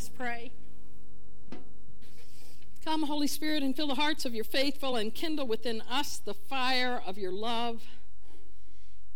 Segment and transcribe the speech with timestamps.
[0.00, 0.50] Let's pray.
[2.86, 6.32] Come, Holy Spirit, and fill the hearts of your faithful and kindle within us the
[6.32, 7.82] fire of your love.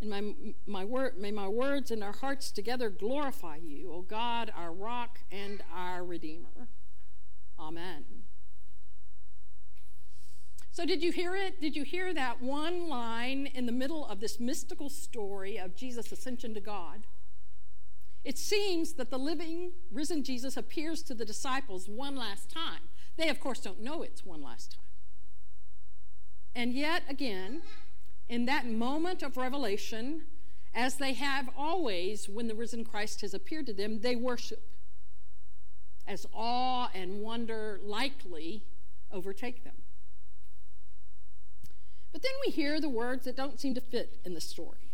[0.02, 0.34] And my,
[0.66, 5.20] my word, may my words and our hearts together glorify you, O God, our rock
[5.32, 6.68] and our Redeemer.
[7.58, 8.04] Amen.
[10.70, 11.62] So, did you hear it?
[11.62, 16.12] Did you hear that one line in the middle of this mystical story of Jesus'
[16.12, 17.06] ascension to God?
[18.24, 22.80] It seems that the living, risen Jesus appears to the disciples one last time.
[23.16, 24.80] They, of course, don't know it's one last time.
[26.54, 27.62] And yet again,
[28.28, 30.22] in that moment of revelation,
[30.74, 34.62] as they have always when the risen Christ has appeared to them, they worship
[36.06, 38.64] as awe and wonder likely
[39.12, 39.74] overtake them.
[42.12, 44.92] But then we hear the words that don't seem to fit in the story.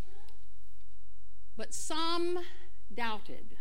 [1.56, 2.38] But some
[2.94, 3.56] doubted.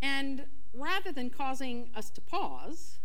[0.00, 2.98] And rather than causing us to pause,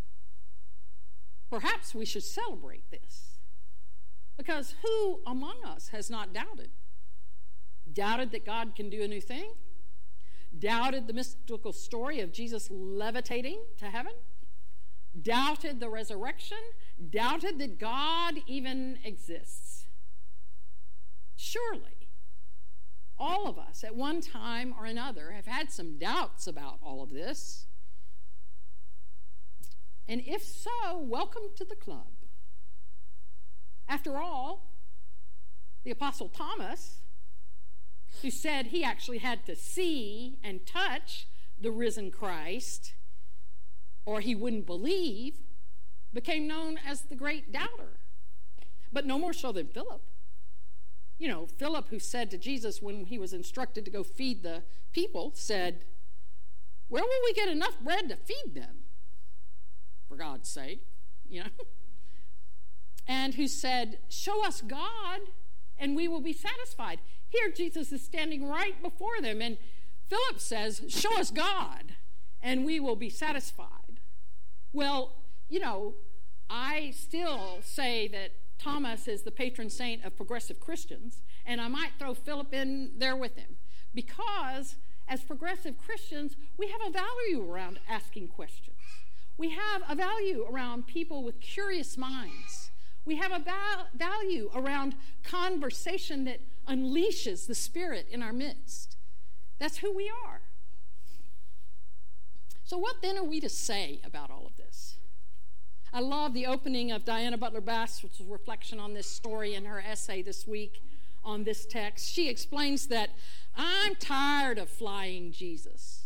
[1.49, 3.39] perhaps we should celebrate this.
[4.37, 6.69] Because who among us has not doubted?
[7.91, 9.51] Doubted that God can do a new thing?
[10.57, 14.13] Doubted the mystical story of Jesus levitating to heaven?
[15.19, 16.57] Doubted the resurrection?
[17.09, 19.85] Doubted that God even exists?
[21.35, 22.00] Surely
[23.21, 27.11] all of us, at one time or another, have had some doubts about all of
[27.11, 27.67] this.
[30.07, 32.07] And if so, welcome to the club.
[33.87, 34.71] After all,
[35.83, 37.01] the Apostle Thomas,
[38.23, 41.27] who said he actually had to see and touch
[41.59, 42.93] the risen Christ,
[44.03, 45.35] or he wouldn't believe,
[46.11, 47.99] became known as the great doubter.
[48.91, 50.01] But no more so than Philip
[51.21, 54.63] you know, Philip, who said to Jesus when he was instructed to go feed the
[54.91, 55.85] people, said,
[56.87, 58.77] Where will we get enough bread to feed them?
[60.07, 60.83] For God's sake,
[61.29, 61.49] you know.
[63.07, 65.19] And who said, Show us God
[65.77, 66.99] and we will be satisfied.
[67.27, 69.57] Here, Jesus is standing right before them, and
[70.07, 71.95] Philip says, Show us God
[72.41, 73.99] and we will be satisfied.
[74.73, 75.13] Well,
[75.49, 75.95] you know,
[76.49, 78.31] I still say that
[78.61, 83.15] Thomas is the patron saint of progressive Christians, and I might throw Philip in there
[83.15, 83.57] with him
[83.93, 84.75] because
[85.07, 88.77] as progressive Christians, we have a value around asking questions.
[89.37, 92.69] We have a value around people with curious minds.
[93.03, 98.95] We have a val- value around conversation that unleashes the Spirit in our midst.
[99.57, 100.41] That's who we are.
[102.63, 104.97] So, what then are we to say about all of this?
[105.93, 109.65] I love the opening of Diana Butler Bass, which a reflection on this story in
[109.65, 110.81] her essay this week
[111.23, 112.09] on this text.
[112.09, 113.09] She explains that
[113.57, 116.03] I'm tired of flying Jesus.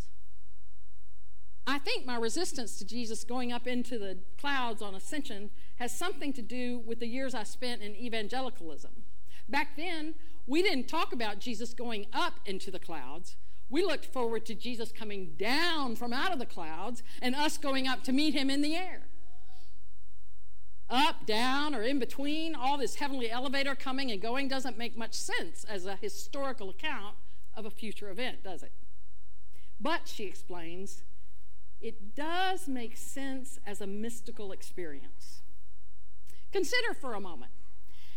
[1.67, 6.33] I think my resistance to Jesus going up into the clouds on ascension has something
[6.33, 8.91] to do with the years I spent in evangelicalism.
[9.47, 10.15] Back then,
[10.47, 13.35] we didn't talk about Jesus going up into the clouds.
[13.69, 17.87] We looked forward to Jesus coming down from out of the clouds and us going
[17.87, 19.03] up to meet him in the air
[20.89, 25.13] up, down, or in between, all this heavenly elevator coming and going doesn't make much
[25.13, 27.15] sense as a historical account
[27.55, 28.71] of a future event, does it?
[29.79, 31.03] But, she explains,
[31.81, 35.41] it does make sense as a mystical experience.
[36.51, 37.51] Consider for a moment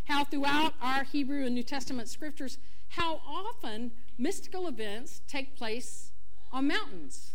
[0.04, 2.58] how throughout our Hebrew and New Testament scriptures,
[2.90, 6.12] how often mystical events take place
[6.52, 7.32] on mountains.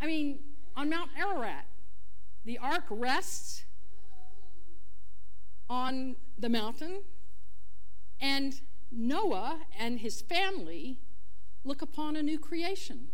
[0.00, 0.40] I mean,
[0.76, 1.66] on Mount Ararat,
[2.48, 3.66] the ark rests
[5.68, 7.02] on the mountain,
[8.22, 10.98] and Noah and his family
[11.62, 13.08] look upon a new creation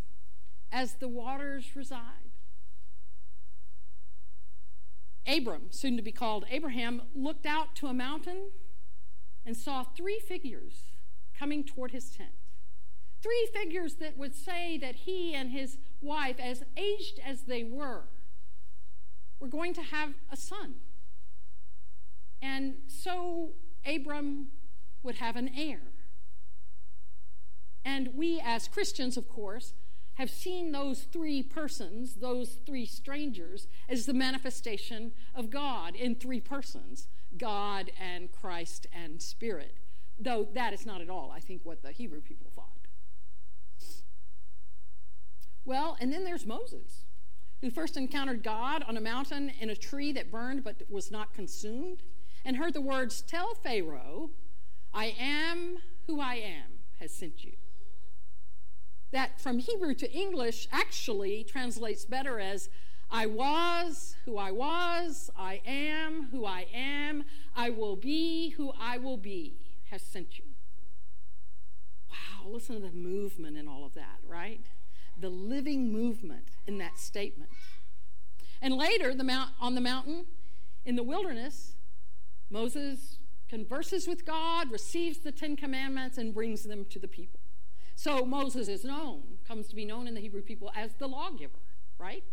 [0.71, 2.31] as the waters reside.
[5.27, 8.51] Abram, soon to be called Abraham, looked out to a mountain
[9.45, 10.95] and saw three figures
[11.37, 12.31] coming toward his tent.
[13.21, 18.05] Three figures that would say that he and his wife, as aged as they were,
[19.39, 20.75] we're going to have a son.
[22.41, 23.51] And so
[23.85, 24.47] Abram
[25.03, 25.81] would have an heir.
[27.83, 29.73] And we, as Christians, of course,
[30.15, 36.39] have seen those three persons, those three strangers, as the manifestation of God in three
[36.39, 37.07] persons
[37.37, 39.77] God and Christ and Spirit.
[40.17, 42.87] Though that is not at all, I think, what the Hebrew people thought.
[45.65, 47.05] Well, and then there's Moses
[47.61, 51.33] who first encountered God on a mountain in a tree that burned but was not
[51.33, 52.03] consumed,
[52.43, 54.29] and heard the words, Tell Pharaoh,
[54.93, 57.53] I am who I am has sent you.
[59.11, 62.69] that from Hebrew to English actually translates better as
[63.09, 67.23] I was who I was, I am who I am,
[67.55, 69.57] I will be who I will be,
[69.91, 70.45] has sent you.
[72.09, 74.59] Wow, listen to the movement in all of that, right?
[75.17, 77.49] The living movement in that statement.
[78.61, 80.25] And later, the mount, on the mountain
[80.85, 81.73] in the wilderness,
[82.49, 83.17] Moses
[83.49, 87.39] converses with God, receives the Ten Commandments, and brings them to the people.
[87.95, 91.59] So Moses is known, comes to be known in the Hebrew people as the lawgiver,
[91.97, 92.23] right?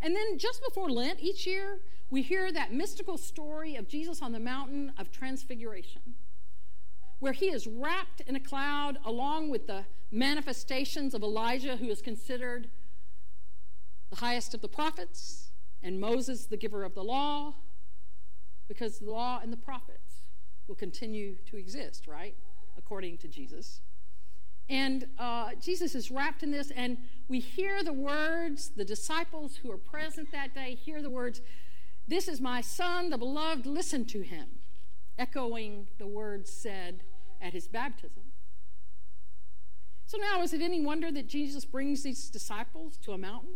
[0.00, 4.32] And then just before Lent, each year, we hear that mystical story of Jesus on
[4.32, 6.14] the mountain of transfiguration,
[7.20, 12.02] where he is wrapped in a cloud along with the manifestations of Elijah, who is
[12.02, 12.68] considered
[14.08, 15.50] the highest of the prophets,
[15.82, 17.54] and Moses, the giver of the law,
[18.68, 20.24] because the law and the prophets
[20.66, 22.34] will continue to exist, right?
[22.76, 23.82] According to Jesus.
[24.68, 29.70] And uh, Jesus is wrapped in this, and we hear the words, the disciples who
[29.70, 31.40] are present that day hear the words,
[32.08, 34.48] This is my son, the beloved, listen to him,
[35.18, 37.02] echoing the words said
[37.40, 38.22] at his baptism.
[40.06, 43.54] So now, is it any wonder that Jesus brings these disciples to a mountain,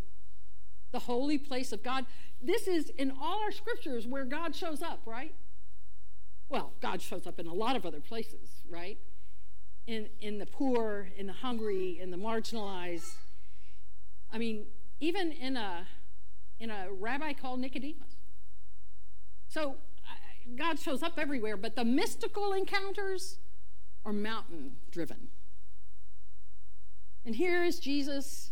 [0.91, 2.05] the holy place of God?
[2.41, 5.35] This is in all our scriptures where God shows up, right?
[6.47, 8.97] Well, God shows up in a lot of other places, right?
[9.87, 13.13] in, in the poor, in the hungry, in the marginalized.
[14.31, 14.65] I mean,
[14.99, 15.87] even in a,
[16.59, 18.15] in a rabbi called Nicodemus.
[19.47, 19.75] So
[20.55, 23.37] God shows up everywhere, but the mystical encounters
[24.05, 25.29] are mountain driven.
[27.25, 28.51] And here is Jesus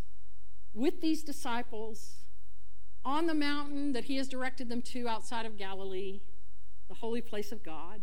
[0.74, 2.24] with these disciples
[3.04, 6.20] on the mountain that he has directed them to outside of Galilee,
[6.88, 8.02] the holy place of God,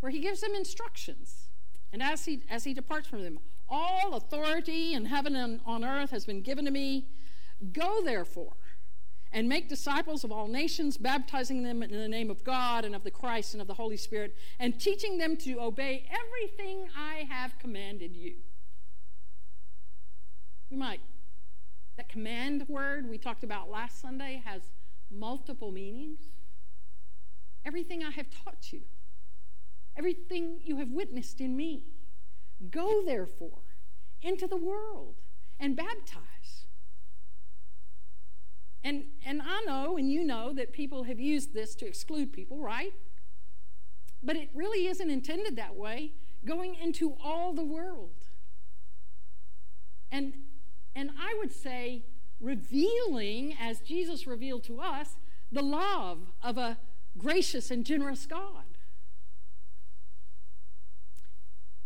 [0.00, 1.48] where he gives them instructions
[1.92, 6.10] and as he, as he departs from them, all authority in heaven and on earth
[6.10, 7.08] has been given to me.
[7.72, 8.54] Go therefore
[9.34, 13.04] and make disciples of all nations, baptizing them in the name of God and of
[13.04, 17.58] the Christ and of the Holy Spirit, and teaching them to obey everything I have
[17.58, 18.36] commanded you.
[20.70, 21.00] You might,
[21.98, 24.62] that command word we talked about last Sunday has
[25.10, 26.20] multiple meanings.
[27.66, 28.80] Everything I have taught you
[29.96, 31.84] everything you have witnessed in me.
[32.70, 33.62] Go, therefore,
[34.22, 35.16] into the world
[35.60, 36.63] and baptize.
[38.84, 42.60] And, and I know, and you know, that people have used this to exclude people,
[42.60, 42.92] right?
[44.22, 46.12] But it really isn't intended that way.
[46.44, 48.26] Going into all the world.
[50.12, 50.34] And,
[50.94, 52.04] and I would say,
[52.38, 55.16] revealing, as Jesus revealed to us,
[55.50, 56.78] the love of a
[57.16, 58.64] gracious and generous God.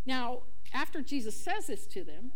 [0.04, 0.42] Now,
[0.74, 2.32] after Jesus says this to them,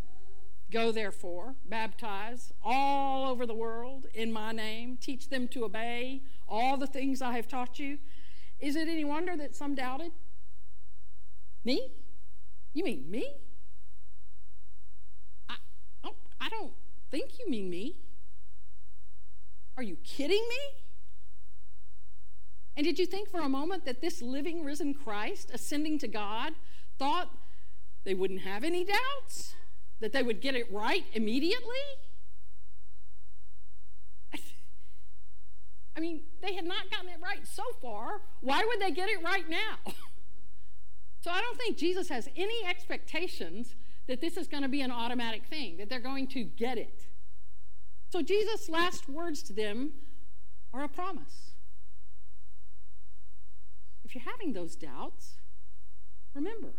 [0.72, 6.76] go therefore, baptize all over the world in my name, teach them to obey all
[6.76, 7.98] the things I have taught you.
[8.58, 10.12] Is it any wonder that some doubted?
[11.64, 11.92] Me?
[12.72, 13.34] You mean me?
[15.48, 15.56] I,
[16.04, 16.72] oh, I don't
[17.10, 17.96] think you mean me.
[19.76, 20.82] Are you kidding me?
[22.76, 26.54] And did you think for a moment that this living, risen Christ ascending to God
[26.98, 27.30] thought
[28.04, 29.54] they wouldn't have any doubts,
[30.02, 31.84] that they would get it right immediately.
[35.96, 38.22] I mean, they had not gotten it right so far.
[38.41, 39.77] Why would they get it right now?
[41.20, 43.77] so I don't think Jesus has any expectations
[44.08, 47.06] that this is going to be an automatic thing, that they're going to get it.
[48.08, 49.93] So Jesus' last words to them
[50.72, 51.53] are a promise.
[54.05, 55.34] If you're having those doubts,
[56.34, 56.74] remember,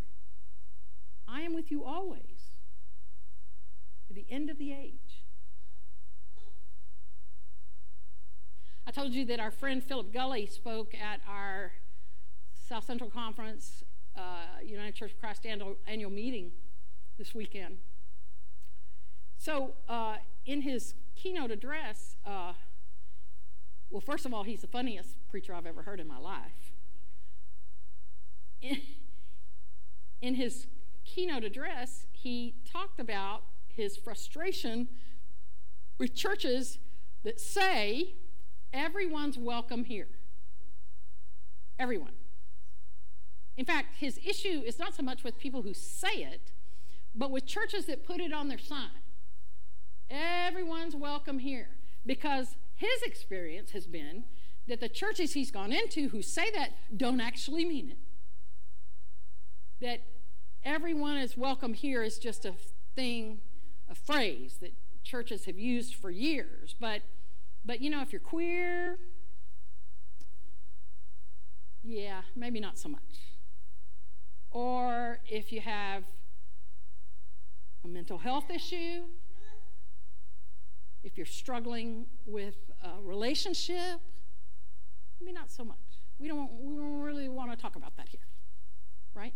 [1.28, 2.33] I am with you always
[4.14, 5.24] the end of the age.
[8.86, 11.72] I told you that our friend Philip Gulley spoke at our
[12.68, 13.84] South Central Conference
[14.18, 16.52] uh, United Church of Christ annual, annual meeting
[17.18, 17.78] this weekend.
[19.38, 22.54] So, uh, in his keynote address, uh,
[23.90, 26.72] well, first of all, he's the funniest preacher I've ever heard in my life.
[28.62, 28.82] In,
[30.22, 30.68] in his
[31.06, 33.44] keynote address, he talked about
[33.76, 34.88] his frustration
[35.98, 36.80] with churches
[37.24, 38.16] that say
[38.72, 40.08] everyone's welcome here.
[41.80, 42.14] Everyone.
[43.56, 46.52] In fact, his issue is not so much with people who say it,
[47.14, 48.90] but with churches that put it on their sign.
[50.10, 51.70] Everyone's welcome here.
[52.06, 54.26] Because his experience has been
[54.68, 57.98] that the churches he's gone into who say that don't actually mean it.
[59.82, 60.02] That
[60.64, 62.54] everyone is welcome here is just a
[62.96, 63.42] thing,
[63.90, 64.74] a phrase that
[65.04, 66.76] churches have used for years.
[66.80, 67.02] But,
[67.66, 68.98] but you know, if you're queer,
[71.84, 73.02] yeah, maybe not so much.
[74.52, 76.04] Or if you have
[77.84, 79.04] a mental health issue,
[81.04, 84.00] if you're struggling with a relationship,
[85.20, 85.78] maybe not so much.
[86.20, 88.22] We don't, we don't really want to talk about that here,
[89.14, 89.34] right?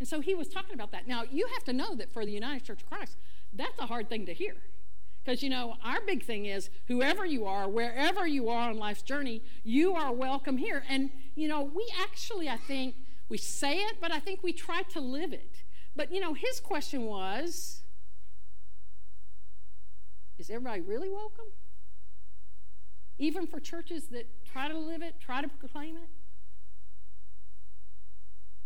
[0.00, 1.06] And so he was talking about that.
[1.06, 3.16] Now, you have to know that for the United Church of Christ,
[3.52, 4.56] that's a hard thing to hear.
[5.24, 9.02] Because, you know, our big thing is whoever you are, wherever you are on life's
[9.02, 10.84] journey, you are welcome here.
[10.88, 12.96] And, you know, we actually, I think,
[13.28, 15.62] we say it, but I think we try to live it.
[15.96, 17.80] But, you know, his question was
[20.36, 21.46] is everybody really welcome?
[23.18, 26.10] Even for churches that try to live it, try to proclaim it?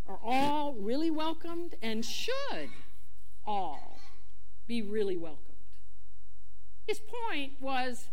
[0.08, 2.70] Are all really welcomed and should
[3.46, 4.00] all
[4.66, 5.44] be really welcomed?
[6.86, 8.08] His point was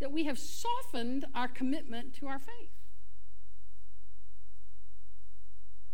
[0.00, 2.70] that we have softened our commitment to our faith.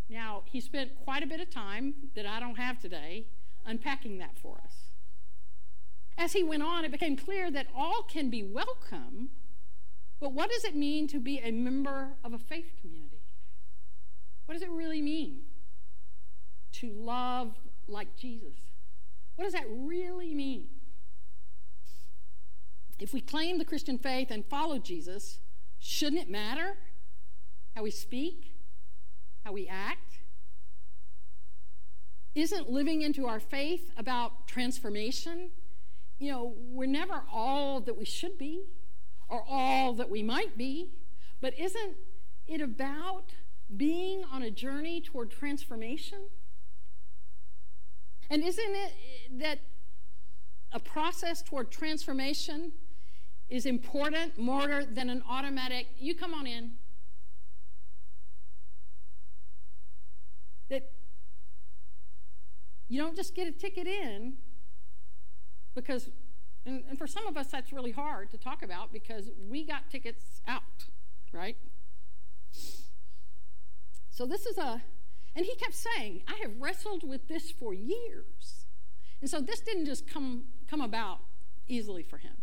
[0.08, 3.26] Now, he spent quite a bit of time that I don't have today
[3.66, 4.92] unpacking that for us.
[6.16, 9.30] As he went on, it became clear that all can be welcome,
[10.20, 13.11] but what does it mean to be a member of a faith community?
[14.46, 15.42] What does it really mean
[16.72, 17.56] to love
[17.86, 18.54] like Jesus?
[19.36, 20.68] What does that really mean?
[22.98, 25.40] If we claim the Christian faith and follow Jesus,
[25.78, 26.76] shouldn't it matter
[27.74, 28.52] how we speak,
[29.44, 30.18] how we act?
[32.34, 35.50] Isn't living into our faith about transformation?
[36.18, 38.62] You know, we're never all that we should be
[39.28, 40.92] or all that we might be,
[41.40, 41.96] but isn't
[42.46, 43.32] it about
[43.76, 46.18] being on a journey toward transformation?
[48.30, 49.58] And isn't it eh, that
[50.72, 52.72] a process toward transformation
[53.48, 56.72] is important more than an automatic, you come on in?
[60.70, 60.90] That
[62.88, 64.34] you don't just get a ticket in
[65.74, 66.08] because,
[66.64, 69.90] and, and for some of us, that's really hard to talk about because we got
[69.90, 70.86] tickets out,
[71.32, 71.56] right?
[74.12, 74.82] So this is a,
[75.34, 78.66] and he kept saying, I have wrestled with this for years.
[79.22, 81.20] And so this didn't just come, come about
[81.66, 82.34] easily for him.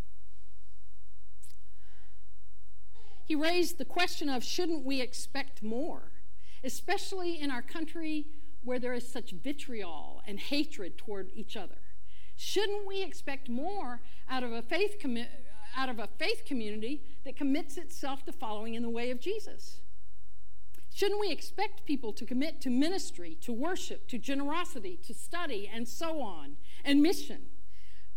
[3.23, 6.11] He raised the question of shouldn't we expect more,
[6.63, 8.25] especially in our country
[8.63, 11.77] where there is such vitriol and hatred toward each other.
[12.35, 15.27] Shouldn't we expect more out of a faith commi-
[15.77, 19.81] out of a faith community that commits itself to following in the way of Jesus?
[20.93, 25.87] Shouldn't we expect people to commit to ministry, to worship, to generosity, to study, and
[25.87, 27.43] so on, and mission?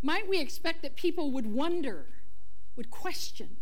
[0.01, 2.07] Might we expect that people would wonder,
[2.75, 3.57] would question,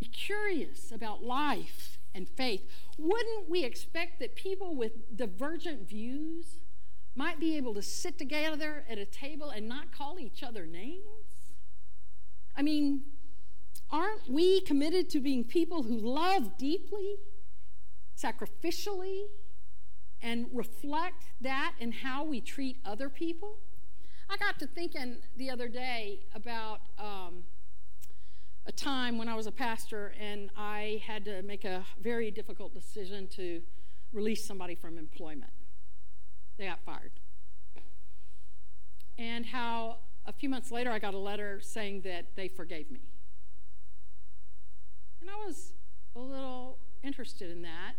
[0.00, 2.68] be curious about life and faith.
[2.98, 6.60] Wouldn't we expect that people with divergent views
[7.14, 11.54] might be able to sit together at a table and not call each other names?
[12.56, 13.02] I mean,
[13.90, 17.16] aren't we committed to being people who love deeply,
[18.20, 19.22] sacrificially,
[20.20, 23.58] and reflect that in how we treat other people?
[24.28, 26.80] I got to thinking the other day about.
[26.98, 27.44] Um,
[28.68, 32.74] a time when I was a pastor and I had to make a very difficult
[32.74, 33.62] decision to
[34.12, 35.52] release somebody from employment.
[36.58, 37.12] They got fired.
[39.16, 43.00] And how a few months later I got a letter saying that they forgave me.
[45.22, 45.72] And I was
[46.14, 47.94] a little interested in that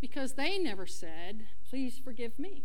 [0.00, 2.64] because they never said, please forgive me.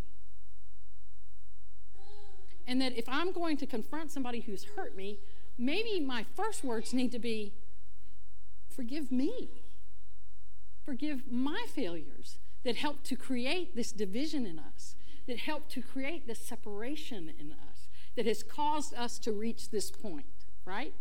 [2.66, 5.20] And that if I'm going to confront somebody who's hurt me,
[5.58, 7.54] maybe my first words need to be
[8.70, 9.50] forgive me.
[10.84, 14.96] Forgive my failures that helped to create this division in us,
[15.28, 19.92] that helped to create this separation in us, that has caused us to reach this
[19.92, 20.26] point,
[20.66, 20.94] right?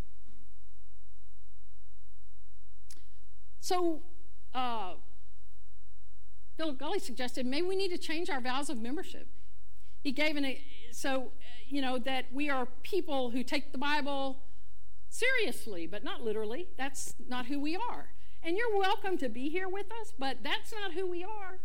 [3.60, 4.02] So,
[4.54, 4.94] uh,
[6.56, 9.28] Philip Gulley suggested maybe we need to change our vows of membership.
[10.02, 10.56] He gave an
[10.90, 11.32] so
[11.72, 14.42] you know, that we are people who take the Bible
[15.08, 16.68] seriously, but not literally.
[16.76, 18.10] That's not who we are.
[18.42, 21.60] And you're welcome to be here with us, but that's not who we are.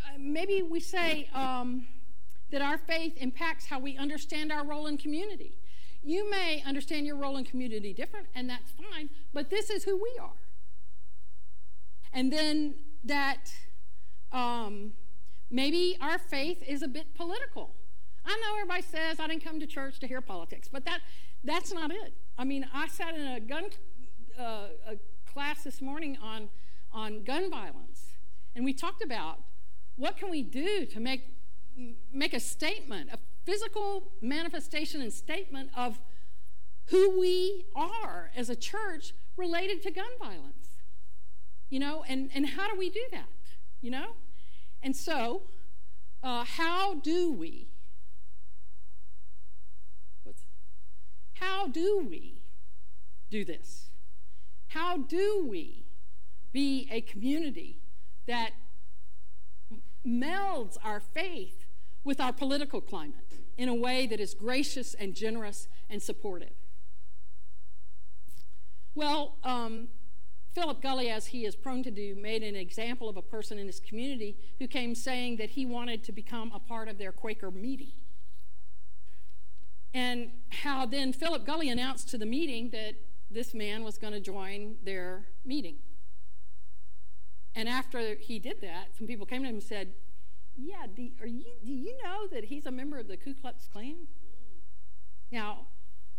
[0.00, 1.88] Uh, maybe we say um,
[2.52, 5.58] that our faith impacts how we understand our role in community.
[6.04, 9.96] You may understand your role in community different, and that's fine, but this is who
[9.96, 10.45] we are.
[12.16, 13.52] And then that
[14.32, 14.92] um,
[15.50, 17.74] maybe our faith is a bit political.
[18.24, 21.00] I know everybody says I didn't come to church to hear politics, but that
[21.44, 22.14] that's not it.
[22.38, 23.64] I mean, I sat in a gun
[24.40, 24.96] uh, a
[25.30, 26.48] class this morning on
[26.90, 28.14] on gun violence,
[28.54, 29.40] and we talked about
[29.96, 31.20] what can we do to make
[32.10, 36.00] make a statement, a physical manifestation and statement of
[36.86, 40.75] who we are as a church related to gun violence.
[41.68, 43.28] You know, and, and how do we do that?
[43.80, 44.16] You know?
[44.82, 45.42] And so,
[46.22, 47.68] uh, how do we?
[51.34, 52.42] How do we
[53.30, 53.90] do this?
[54.68, 55.84] How do we
[56.52, 57.78] be a community
[58.26, 58.52] that
[60.06, 61.66] melds our faith
[62.04, 66.54] with our political climate in a way that is gracious and generous and supportive?
[68.94, 69.88] Well, um,
[70.56, 73.66] Philip Gulley, as he is prone to do, made an example of a person in
[73.66, 77.50] his community who came saying that he wanted to become a part of their Quaker
[77.50, 77.92] meeting.
[79.92, 82.94] And how then Philip Gulley announced to the meeting that
[83.30, 85.76] this man was going to join their meeting.
[87.54, 89.92] And after he did that, some people came to him and said,
[90.56, 93.68] Yeah, do, are you, do you know that he's a member of the Ku Klux
[93.70, 94.06] Klan?
[95.30, 95.66] Now,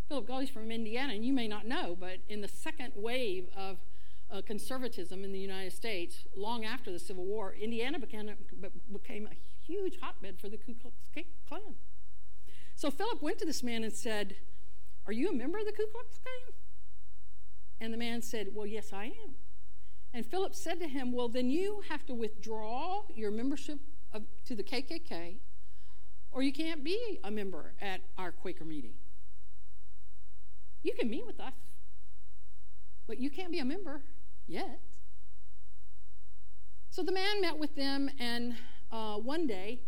[0.08, 3.79] Philip Gulley's from Indiana, and you may not know, but in the second wave of
[4.31, 8.29] uh, conservatism in the United States, long after the Civil War, Indiana became,
[8.91, 10.96] became a huge hotbed for the Ku Klux
[11.48, 11.75] Klan.
[12.75, 14.36] So Philip went to this man and said,
[15.05, 16.55] Are you a member of the Ku Klux Klan?
[17.79, 19.36] And the man said, Well, yes, I am.
[20.13, 23.79] And Philip said to him, Well, then you have to withdraw your membership
[24.13, 25.38] of, to the KKK,
[26.31, 28.93] or you can't be a member at our Quaker meeting.
[30.84, 31.53] You can meet with us,
[33.07, 34.01] but you can't be a member
[34.48, 34.80] yet.
[36.89, 38.56] So the man met with them and
[38.92, 39.82] uh, one day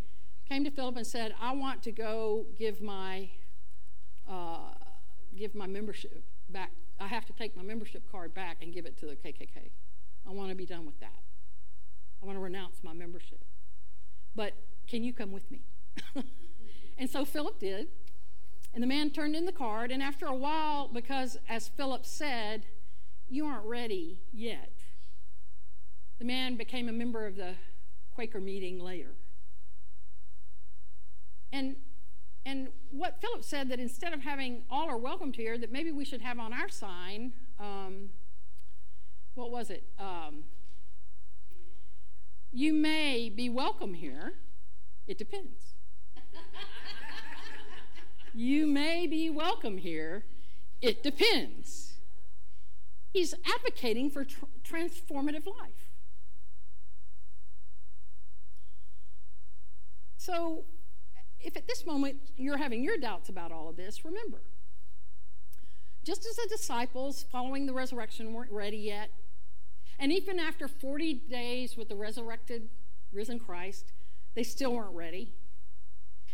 [0.47, 3.29] came to Philip and said, I want to go give my,
[4.29, 4.73] uh,
[5.35, 6.71] give my membership back.
[6.99, 9.71] I have to take my membership card back and give it to the KKK.
[10.27, 11.23] I want to be done with that.
[12.21, 13.43] I want to renounce my membership.
[14.35, 14.53] But
[14.87, 15.61] can you come with me?
[16.97, 17.87] and so Philip did.
[18.73, 22.65] And the man turned in the card, and after a while, because as Philip said,
[23.29, 24.71] you aren't ready yet,
[26.17, 27.53] the man became a member of the
[28.13, 29.15] Quaker meeting later.
[31.51, 31.77] And
[32.45, 36.05] and what Philip said that instead of having all are welcome here, that maybe we
[36.05, 38.09] should have on our sign, um,
[39.35, 39.83] what was it?
[39.99, 40.45] Um,
[42.51, 44.33] you may be welcome here.
[45.05, 45.75] It depends.
[48.33, 50.23] you may be welcome here.
[50.81, 51.88] It depends.
[53.11, 55.89] He's advocating for tr- transformative life.
[60.17, 60.65] So,
[61.39, 64.41] if at this moment you're having your doubts about all of this, remember
[66.03, 69.11] just as the disciples following the resurrection weren't ready yet,
[69.99, 72.69] and even after 40 days with the resurrected,
[73.11, 73.91] risen Christ,
[74.33, 75.33] they still weren't ready.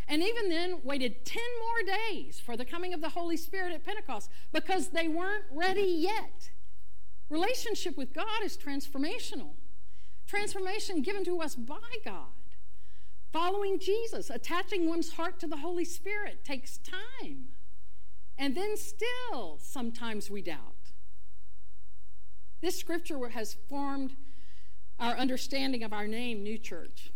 [0.07, 3.83] And even then, waited 10 more days for the coming of the Holy Spirit at
[3.83, 6.51] Pentecost because they weren't ready yet.
[7.29, 9.53] Relationship with God is transformational,
[10.27, 12.27] transformation given to us by God.
[13.31, 17.47] Following Jesus, attaching one's heart to the Holy Spirit takes time.
[18.37, 20.93] And then still, sometimes we doubt.
[22.61, 24.15] This scripture has formed
[24.99, 27.11] our understanding of our name, New Church.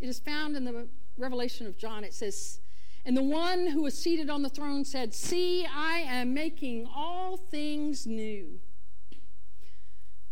[0.00, 2.04] It is found in the Revelation of John.
[2.04, 2.60] It says,
[3.04, 7.36] And the one who was seated on the throne said, See, I am making all
[7.36, 8.60] things new.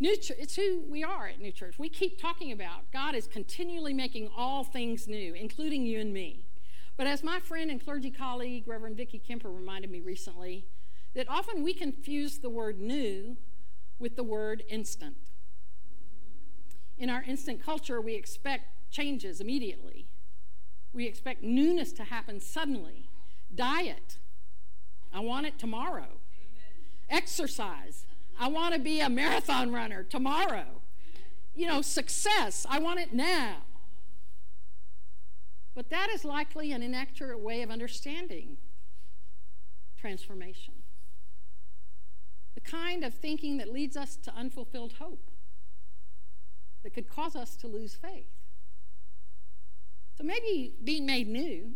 [0.02, 1.78] New Church, it's who we are at New Church.
[1.78, 6.44] We keep talking about God is continually making all things new, including you and me.
[6.96, 10.66] But as my friend and clergy colleague, Reverend Vicki Kemper, reminded me recently,
[11.14, 13.36] that often we confuse the word new
[14.00, 15.18] with the word instant.
[16.98, 20.08] In our instant culture, we expect changes immediately.
[20.92, 23.08] We expect newness to happen suddenly.
[23.54, 24.18] Diet,
[25.14, 26.18] I want it tomorrow.
[26.18, 26.18] Amen.
[27.08, 28.04] Exercise,
[28.38, 30.82] I want to be a marathon runner tomorrow.
[31.54, 33.58] You know, success, I want it now.
[35.74, 38.56] But that is likely an inaccurate way of understanding
[39.98, 40.74] transformation.
[42.54, 45.30] The kind of thinking that leads us to unfulfilled hope,
[46.82, 48.28] that could cause us to lose faith.
[50.18, 51.72] So maybe being made new,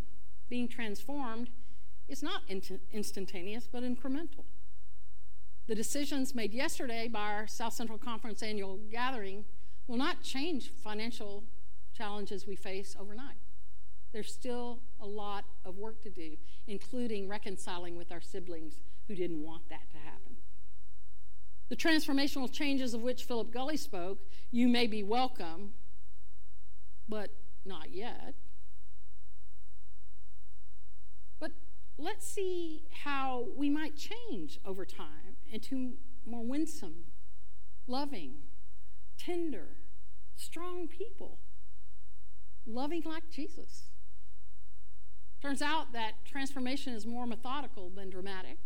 [0.49, 1.51] being transformed,
[2.09, 2.43] is not
[2.93, 4.45] instantaneous but incremental.
[5.67, 9.45] The decisions made yesterday by our South Central Conference annual gathering
[9.89, 11.43] will not change financial
[11.93, 13.39] challenges we face overnight.
[14.13, 16.37] There's still a lot of work to do,
[16.69, 20.37] including reconciling with our siblings who didn't want that to happen.
[21.69, 24.21] The transformational changes of which Philip Gulley spoke,
[24.53, 25.75] you may be welcome,
[27.09, 27.31] but
[27.65, 28.35] not yet.
[31.41, 31.51] But
[31.99, 35.95] let's see how we might change over time into
[36.27, 37.05] more winsome,
[37.87, 38.35] loving,
[39.19, 39.77] tender,
[40.35, 41.39] strong people,
[42.67, 43.91] loving like Jesus.
[45.41, 48.59] Turns out that transformation is more methodical than dramatic.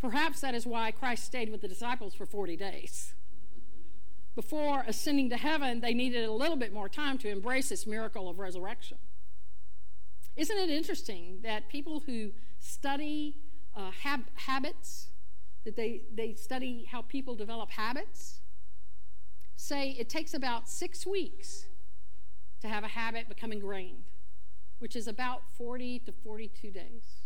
[0.00, 3.14] Perhaps that is why Christ stayed with the disciples for 40 days.
[4.34, 8.28] Before ascending to heaven, they needed a little bit more time to embrace this miracle
[8.28, 8.98] of resurrection.
[10.38, 13.34] Isn't it interesting that people who study
[13.76, 15.08] uh, hab- habits,
[15.64, 18.38] that they, they study how people develop habits,
[19.56, 21.66] say it takes about six weeks
[22.60, 24.04] to have a habit become ingrained,
[24.78, 27.24] which is about 40 to 42 days.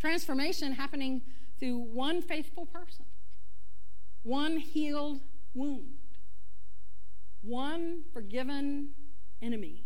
[0.00, 1.20] Transformation happening
[1.60, 3.04] through one faithful person,
[4.22, 5.20] one healed
[5.52, 5.92] wound,
[7.42, 8.92] one forgiven
[9.42, 9.83] enemy,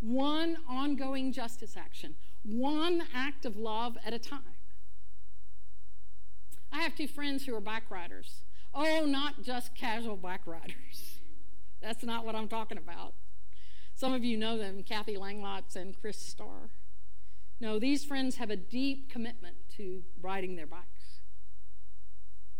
[0.00, 4.40] one ongoing justice action, one act of love at a time.
[6.72, 8.44] I have two friends who are bike riders.
[8.74, 11.20] Oh, not just casual bike riders.
[11.80, 13.14] That's not what I'm talking about.
[13.94, 16.70] Some of you know them, Kathy Langlots and Chris Starr.
[17.60, 21.20] No, these friends have a deep commitment to riding their bikes.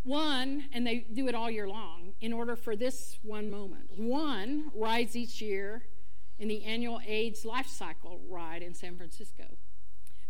[0.03, 3.89] One, and they do it all year long, in order for this one moment.
[3.97, 5.83] One rides each year
[6.39, 9.57] in the annual AIDS Life Cycle ride in San Francisco.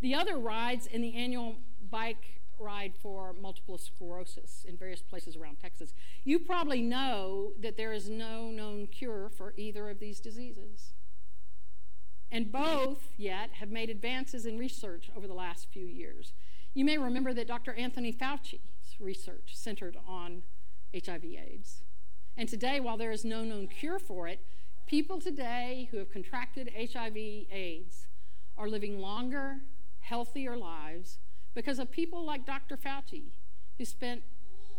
[0.02, 1.56] The other rides in the annual
[1.90, 5.94] bike ride for multiple sclerosis in various places around Texas.
[6.24, 10.94] You probably know that there is no known cure for either of these diseases.
[12.32, 16.34] And both yet have made advances in research over the last few years.
[16.74, 17.74] You may remember that Dr.
[17.74, 18.60] Anthony Fauci's
[19.00, 20.44] research centered on
[20.94, 21.84] HIV/AIDS.
[22.38, 24.42] And today, while there is no known cure for it,
[24.86, 28.08] people today who have contracted HIV/AIDS
[28.58, 29.62] are living longer,
[30.00, 31.20] healthier lives
[31.54, 32.78] because of people like Dr.
[32.78, 33.32] Fauci,
[33.78, 34.24] who spent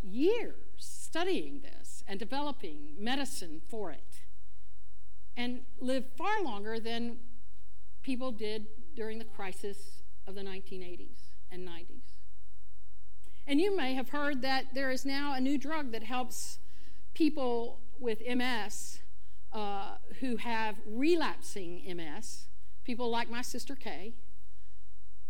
[0.03, 4.23] years studying this and developing medicine for it,
[5.37, 7.19] and lived far longer than
[8.03, 12.13] people did during the crisis of the 1980s and 90s.
[13.47, 16.59] And you may have heard that there is now a new drug that helps
[17.15, 19.01] people with MS
[19.53, 22.47] uh, who have relapsing MS,
[22.85, 24.15] people like my sister Kay.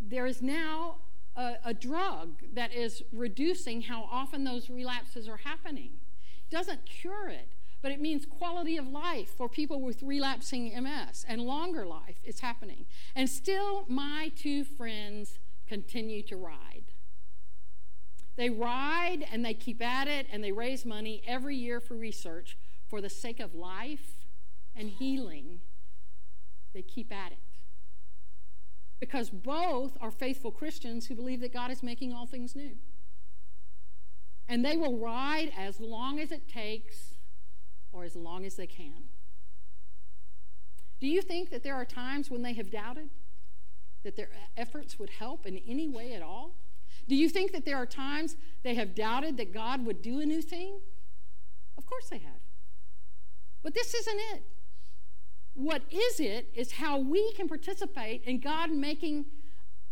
[0.01, 0.97] There is now
[1.37, 5.93] a, a drug that is reducing how often those relapses are happening.
[6.49, 7.49] It doesn't cure it,
[7.83, 12.41] but it means quality of life for people with relapsing MS and longer life is
[12.41, 12.87] happening.
[13.15, 16.85] And still, my two friends continue to ride.
[18.37, 22.57] They ride and they keep at it and they raise money every year for research
[22.89, 24.17] for the sake of life
[24.75, 25.61] and healing.
[26.75, 27.39] They keep at it.
[29.01, 32.77] Because both are faithful Christians who believe that God is making all things new.
[34.49, 37.17] And they will ride as long as it takes
[37.93, 39.05] or as long as they can.
[41.01, 43.11] Do you think that there are times when they have doubted
[44.03, 46.55] that their efforts would help in any way at all?
[47.09, 50.27] Do you think that there are times they have doubted that God would do a
[50.27, 50.79] new thing?
[51.77, 52.46] Of course they have.
[53.67, 54.45] But this isn't it.
[55.55, 59.25] What is it is how we can participate in God making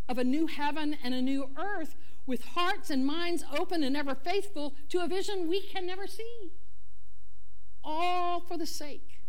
[0.07, 4.15] of a new heaven and a new earth with hearts and minds open and ever
[4.15, 6.53] faithful to a vision we can never see
[7.83, 9.19] all for the sake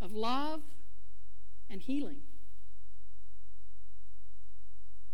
[0.00, 0.62] of love
[1.70, 2.22] and healing.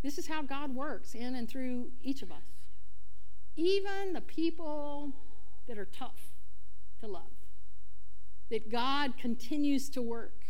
[0.03, 2.71] This is how God works in and through each of us.
[3.57, 5.13] Even the people
[5.69, 6.33] that are tough
[7.01, 7.36] to love.
[8.51, 10.45] That God continues to work,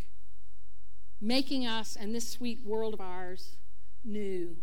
[1.21, 3.57] making us and this sweet world of ours
[4.05, 4.57] new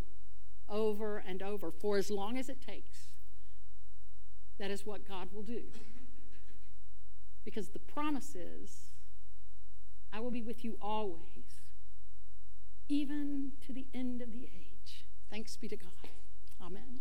[0.69, 3.09] over and over for as long as it takes.
[4.59, 5.63] That is what God will do.
[7.43, 8.93] Because the promise is,
[10.11, 11.59] I will be with you always,
[12.87, 15.05] even to the end of the age.
[15.29, 15.91] Thanks be to God.
[16.61, 16.99] Amen.